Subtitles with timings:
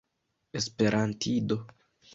[0.59, 1.63] esperantido